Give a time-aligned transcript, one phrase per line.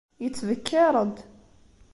[0.23, 1.15] Yettbekkiṛ-d.